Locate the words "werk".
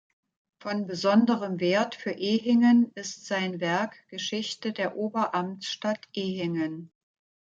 3.61-3.99